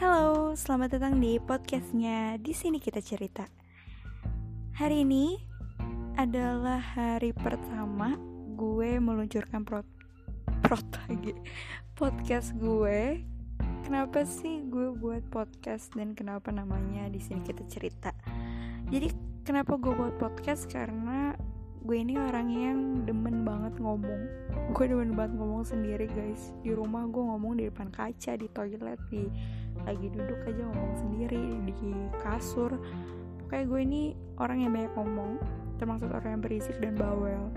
Halo, 0.00 0.56
selamat 0.56 0.96
datang 0.96 1.20
di 1.20 1.36
podcastnya. 1.36 2.40
Di 2.40 2.56
sini 2.56 2.80
kita 2.80 3.04
cerita. 3.04 3.44
Hari 4.80 5.04
ini 5.04 5.36
adalah 6.16 6.80
hari 6.80 7.36
pertama 7.36 8.16
gue 8.56 8.96
meluncurkan 8.96 9.60
prot 9.60 9.84
prot 10.64 10.88
lagi 11.04 11.36
podcast 12.00 12.56
gue. 12.56 13.28
Kenapa 13.84 14.24
sih 14.24 14.64
gue 14.72 14.88
buat 14.96 15.20
podcast 15.28 15.92
dan 15.92 16.16
kenapa 16.16 16.48
namanya 16.48 17.12
di 17.12 17.20
sini 17.20 17.44
kita 17.44 17.60
cerita? 17.68 18.16
Jadi 18.88 19.12
kenapa 19.44 19.76
gue 19.76 19.92
buat 19.92 20.16
podcast 20.16 20.64
karena 20.72 21.19
gue 21.80 21.96
ini 21.96 22.20
orang 22.20 22.48
yang 22.52 22.78
demen 23.08 23.40
banget 23.40 23.72
ngomong. 23.80 24.28
Gue 24.76 24.84
demen 24.84 25.16
banget 25.16 25.32
ngomong 25.40 25.64
sendiri 25.64 26.04
guys. 26.12 26.52
Di 26.60 26.76
rumah 26.76 27.08
gue 27.08 27.24
ngomong 27.24 27.56
di 27.56 27.72
depan 27.72 27.88
kaca 27.88 28.36
di 28.36 28.48
toilet 28.52 29.00
di 29.08 29.24
lagi 29.88 30.06
duduk 30.12 30.44
aja 30.44 30.60
ngomong 30.60 30.94
sendiri 31.00 31.40
di 31.64 31.92
kasur. 32.20 32.76
Kayak 33.48 33.72
gue 33.72 33.80
ini 33.80 34.02
orang 34.36 34.60
yang 34.60 34.72
banyak 34.76 34.92
ngomong 34.92 35.40
termasuk 35.80 36.12
orang 36.12 36.36
yang 36.36 36.42
berisik 36.44 36.76
dan 36.84 37.00
bawel. 37.00 37.48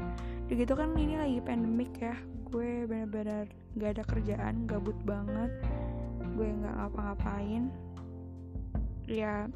Gitu 0.47 0.71
kan 0.71 0.95
ini 0.95 1.19
lagi 1.19 1.39
pandemik 1.43 1.91
ya. 1.99 2.15
Gue 2.47 2.87
benar-benar 2.87 3.51
gak 3.75 3.91
ada 3.99 4.03
kerjaan 4.07 4.63
gabut 4.63 4.95
banget. 5.03 5.51
Gue 6.39 6.47
nggak 6.47 6.75
ngapa-ngapain. 6.79 7.67
Ya 9.03 9.51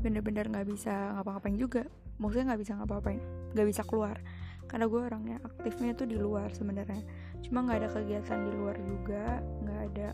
bener-bener 0.00 0.48
nggak 0.48 0.72
bisa 0.72 1.20
ngapa-ngapain 1.20 1.56
juga 1.60 1.84
maksudnya 2.18 2.54
nggak 2.54 2.62
bisa 2.62 2.72
ngapa-ngapain 2.78 3.22
nggak 3.54 3.68
bisa 3.70 3.82
keluar. 3.86 4.18
Karena 4.66 4.90
gue 4.90 5.00
orangnya 5.00 5.38
aktifnya 5.46 5.94
tuh 5.94 6.10
di 6.10 6.18
luar 6.18 6.50
sebenarnya. 6.50 7.00
Cuma 7.46 7.62
nggak 7.62 7.78
ada 7.86 7.88
kegiatan 7.94 8.38
di 8.42 8.52
luar 8.52 8.76
juga 8.82 9.38
nggak 9.62 9.80
ada 9.92 10.08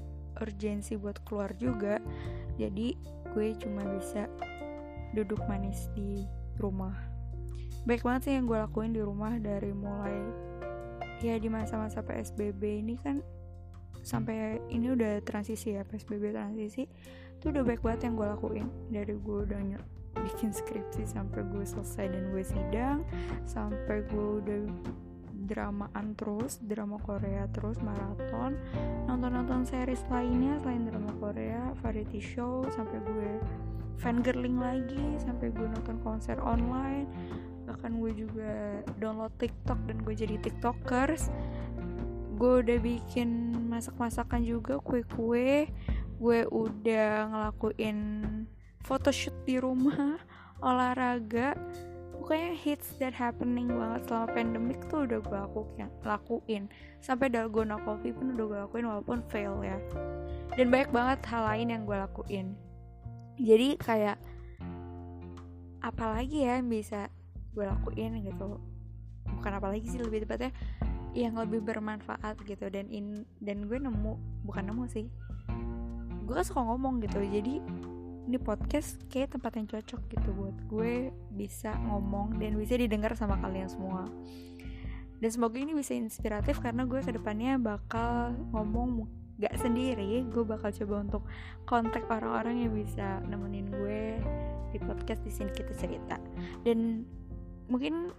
urgensi 0.45 1.01
buat 1.01 1.17
keluar 1.25 1.57
juga. 1.57 1.97
Jadi 2.61 2.95
gue 3.33 3.47
cuma 3.57 3.83
bisa 3.97 4.29
duduk 5.17 5.41
manis 5.49 5.89
di 5.97 6.29
rumah. 6.61 6.95
Baik 7.89 8.05
banget 8.05 8.29
sih 8.29 8.33
yang 8.37 8.45
gue 8.45 8.61
lakuin 8.61 8.93
di 8.93 9.01
rumah 9.01 9.41
dari 9.41 9.73
mulai 9.73 10.21
ya 11.21 11.37
di 11.37 11.53
masa-masa 11.53 12.01
PSBB 12.01 12.81
ini 12.81 12.97
kan 12.97 13.21
sampai 14.01 14.57
ini 14.73 14.97
udah 14.97 15.21
transisi 15.21 15.77
ya 15.77 15.85
PSBB 15.85 16.33
transisi 16.33 16.89
itu 17.37 17.53
udah 17.53 17.61
baik 17.65 17.81
banget 17.81 18.13
yang 18.13 18.21
gue 18.21 18.29
lakuin. 18.29 18.67
Dari 18.93 19.17
gue 19.17 19.39
udah 19.49 19.61
bikin 20.19 20.51
skripsi 20.51 21.07
sampai 21.07 21.47
gue 21.49 21.63
selesai 21.63 22.11
dan 22.11 22.25
gue 22.35 22.45
sidang 22.45 22.99
sampai 23.47 24.03
gue 24.11 24.27
udah 24.43 24.63
dramaan 25.51 26.15
terus 26.15 26.63
drama 26.63 27.01
Korea 27.03 27.51
terus 27.51 27.83
maraton. 27.83 28.55
Nonton-nonton 29.11 29.67
series 29.67 30.07
lainnya 30.07 30.63
selain 30.63 30.87
drama 30.87 31.11
Korea 31.19 31.75
variety 31.83 32.23
show 32.23 32.63
sampai 32.71 33.03
gue 33.03 33.31
fangirling 34.01 34.57
lagi 34.57 35.19
sampai 35.19 35.51
gue 35.51 35.67
nonton 35.67 35.99
konser 36.07 36.39
online. 36.39 37.11
Bahkan 37.67 37.99
gue 37.99 38.13
juga 38.15 38.53
download 39.03 39.35
TikTok 39.43 39.79
dan 39.91 39.99
gue 40.07 40.15
jadi 40.15 40.37
tiktokers. 40.39 41.35
Gue 42.41 42.65
udah 42.65 42.79
bikin 42.81 43.53
masak-masakan 43.69 44.47
juga 44.47 44.79
kue-kue. 44.81 45.69
Gue 46.21 46.39
udah 46.49 47.29
ngelakuin 47.33 47.99
photoshoot 48.85 49.37
di 49.45 49.61
rumah 49.61 50.21
olahraga 50.69 51.57
pokoknya 52.21 52.53
hits 52.53 52.95
that 53.01 53.17
happening 53.17 53.67
banget 53.67 54.05
selama 54.07 54.29
pandemic 54.31 54.79
tuh 54.93 55.09
udah 55.09 55.19
gue 55.25 55.39
lakuin, 55.41 55.89
lakuin. 56.05 56.63
sampai 57.01 57.33
dalgona 57.33 57.81
coffee 57.81 58.13
pun 58.13 58.37
udah 58.37 58.45
gue 58.45 58.59
lakuin 58.69 58.87
walaupun 58.87 59.19
fail 59.33 59.57
ya. 59.65 59.81
Dan 60.55 60.69
banyak 60.69 60.93
banget 60.93 61.25
hal 61.33 61.43
lain 61.49 61.69
yang 61.73 61.83
gue 61.89 61.97
lakuin. 61.97 62.47
Jadi 63.41 63.81
kayak 63.81 64.21
apalagi 65.81 66.45
ya 66.45 66.61
yang 66.61 66.69
bisa 66.69 67.09
gue 67.57 67.65
lakuin 67.65 68.21
gitu. 68.21 68.61
Bukan 69.41 69.53
apalagi 69.57 69.89
sih 69.89 69.99
lebih 69.99 70.29
tepatnya 70.29 70.53
yang 71.17 71.35
lebih 71.41 71.65
bermanfaat 71.65 72.37
gitu. 72.45 72.69
Dan 72.69 72.93
in 72.93 73.25
dan 73.41 73.65
gue 73.65 73.81
nemu 73.81 74.45
bukan 74.45 74.69
nemu 74.69 74.85
sih. 74.93 75.09
Gue 76.29 76.45
suka 76.45 76.63
ngomong 76.63 77.01
gitu 77.01 77.19
jadi 77.27 77.65
ini 78.29 78.37
podcast 78.37 79.01
kayak 79.09 79.37
tempat 79.37 79.57
yang 79.57 79.67
cocok 79.69 80.01
gitu 80.13 80.29
buat 80.37 80.57
gue 80.69 81.15
bisa 81.33 81.73
ngomong 81.89 82.37
dan 82.37 82.57
bisa 82.59 82.77
didengar 82.77 83.17
sama 83.17 83.41
kalian 83.41 83.69
semua. 83.71 84.05
Dan 85.21 85.29
semoga 85.29 85.61
ini 85.61 85.77
bisa 85.77 85.93
inspiratif 85.93 86.65
karena 86.65 86.89
gue 86.89 87.01
ke 87.05 87.13
depannya 87.13 87.61
bakal 87.61 88.33
ngomong 88.57 89.05
gak 89.37 89.53
sendiri. 89.61 90.25
Gue 90.29 90.45
bakal 90.45 90.73
coba 90.73 90.95
untuk 91.05 91.23
kontak 91.69 92.09
orang-orang 92.09 92.65
yang 92.65 92.73
bisa 92.73 93.21
nemenin 93.29 93.69
gue 93.69 94.17
di 94.73 94.79
podcast 94.81 95.21
di 95.25 95.33
sini 95.33 95.53
kita 95.53 95.77
cerita. 95.77 96.17
Dan 96.65 97.05
mungkin 97.69 98.13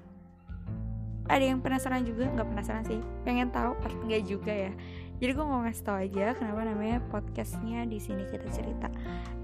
ada 1.29 1.41
yang 1.41 1.61
penasaran 1.61 2.05
juga? 2.05 2.27
Nggak 2.27 2.49
penasaran 2.53 2.83
sih. 2.85 2.99
Pengen 3.25 3.49
tahu? 3.49 3.77
Atau 3.81 3.97
enggak 4.05 4.25
juga 4.27 4.53
ya 4.53 4.73
jadi 5.21 5.37
gue 5.37 5.45
mau 5.45 5.61
ngasih 5.61 5.85
tau 5.85 6.01
aja 6.01 6.33
kenapa 6.33 6.65
namanya 6.65 6.97
podcastnya 7.13 7.85
di 7.85 8.01
sini 8.01 8.25
kita 8.25 8.49
cerita. 8.49 8.89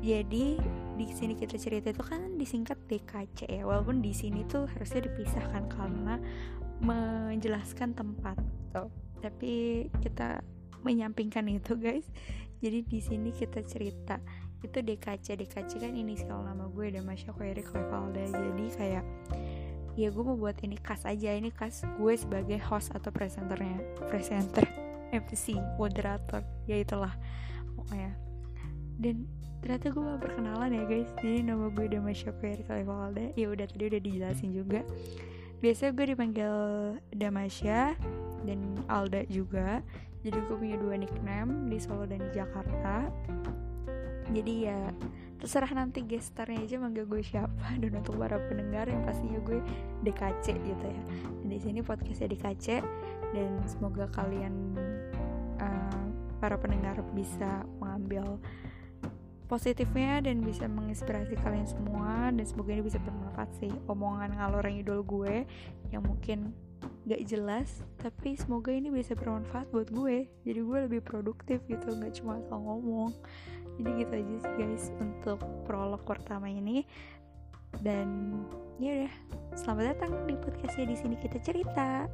Jadi 0.02 0.58
di 0.98 1.06
sini 1.14 1.38
kita 1.38 1.54
cerita 1.62 1.94
itu 1.94 2.02
kan 2.02 2.34
disingkat 2.34 2.82
DKC 2.90 3.46
ya 3.46 3.62
walaupun 3.62 4.02
di 4.02 4.10
sini 4.10 4.42
tuh 4.50 4.66
harusnya 4.66 5.06
dipisahkan 5.06 5.70
karena 5.70 6.18
menjelaskan 6.82 7.94
tempat 7.94 8.42
tuh. 8.74 8.90
Tapi 9.22 9.86
kita 10.02 10.42
menyampingkan 10.82 11.46
itu 11.46 11.78
guys. 11.78 12.10
Jadi 12.58 12.82
di 12.82 12.98
sini 12.98 13.30
kita 13.30 13.62
cerita. 13.62 14.18
Itu 14.66 14.82
DKC 14.82 15.38
DKC 15.38 15.78
kan 15.78 15.94
inisial 15.94 16.42
nama 16.42 16.66
gue 16.74 16.90
dan 16.90 17.06
Masya 17.06 17.38
Khairi 17.38 17.62
Klevalda 17.62 18.26
jadi 18.26 18.66
kayak 18.74 19.06
ya 19.94 20.10
gue 20.10 20.24
mau 20.26 20.42
buat 20.42 20.58
ini 20.66 20.82
khas 20.82 21.06
aja. 21.06 21.38
Ini 21.38 21.54
khas 21.54 21.86
gue 21.86 22.14
sebagai 22.18 22.58
host 22.66 22.98
atau 22.98 23.14
presenternya 23.14 23.78
presenter 24.10 24.87
MC 25.12 25.58
moderator. 25.80 26.42
Ya 26.66 26.82
itulah 26.82 27.14
pokoknya. 27.76 28.12
Dan 28.98 29.30
ternyata 29.62 29.94
gue 29.94 30.04
mau 30.04 30.20
perkenalan 30.20 30.72
ya 30.74 30.84
guys. 30.86 31.10
Jadi 31.22 31.46
nama 31.46 31.70
gue 31.70 31.86
Dama 31.90 32.12
Syafir 32.14 32.62
Kalivalda 32.66 33.34
ya 33.34 33.48
udah 33.52 33.66
tadi 33.66 33.84
udah 33.90 34.02
dijelasin 34.02 34.52
juga. 34.54 34.82
Biasanya 35.58 35.92
gue 35.98 36.06
dipanggil 36.14 36.54
Damasya 37.14 37.98
dan 38.46 38.60
Alda 38.86 39.26
juga. 39.30 39.82
Jadi 40.22 40.38
gue 40.44 40.56
punya 40.60 40.78
dua 40.78 41.00
nickname 41.00 41.72
di 41.72 41.78
Solo 41.80 42.06
dan 42.06 42.20
di 42.20 42.32
Jakarta. 42.36 43.10
Jadi 44.28 44.68
ya 44.68 44.92
terserah 45.40 45.72
nanti 45.72 46.04
gestarnya 46.04 46.60
aja 46.68 46.76
manggil 46.82 47.08
gue 47.08 47.24
siapa. 47.24 47.74
Dan 47.82 47.96
untuk 47.96 48.20
para 48.20 48.36
pendengar 48.52 48.92
yang 48.92 49.08
pastinya 49.08 49.40
gue 49.46 49.64
DKC 50.04 50.46
gitu 50.58 50.86
ya. 50.86 51.02
Dan 51.44 51.48
di 51.48 51.60
sini 51.64 51.80
podcastnya 51.80 52.28
DKC 52.36 52.68
dan 53.36 53.60
semoga 53.68 54.08
kalian 54.16 54.76
uh, 55.60 56.06
para 56.38 56.56
pendengar 56.56 57.02
bisa 57.12 57.66
mengambil 57.82 58.40
positifnya 59.48 60.20
dan 60.20 60.44
bisa 60.44 60.68
menginspirasi 60.68 61.40
kalian 61.40 61.68
semua. 61.68 62.30
Dan 62.30 62.44
semoga 62.44 62.76
ini 62.76 62.84
bisa 62.84 63.00
bermanfaat 63.02 63.52
sih 63.58 63.72
omongan 63.88 64.36
ngalor 64.36 64.66
idol 64.68 65.02
gue 65.04 65.48
yang 65.90 66.04
mungkin 66.04 66.52
gak 67.08 67.24
jelas 67.24 67.88
tapi 67.98 68.36
semoga 68.36 68.70
ini 68.70 68.92
bisa 68.92 69.16
bermanfaat 69.16 69.72
buat 69.72 69.90
gue. 69.90 70.28
Jadi 70.44 70.60
gue 70.60 70.80
lebih 70.92 71.02
produktif 71.02 71.64
gitu 71.72 71.96
nggak 71.96 72.20
cuma 72.22 72.40
asal 72.44 72.60
ngomong. 72.60 73.16
Jadi 73.80 73.90
gitu 74.04 74.14
aja 74.14 74.36
sih 74.44 74.54
guys 74.60 74.86
untuk 75.00 75.40
prolog 75.64 76.04
pertama 76.04 76.52
ini. 76.52 76.84
Dan 77.80 78.42
ya 78.78 79.06
udah 79.06 79.14
selamat 79.58 79.86
datang 79.96 80.12
di 80.28 80.36
podcastnya 80.38 80.86
di 80.90 80.96
sini 80.98 81.16
kita 81.20 81.38
cerita 81.42 82.06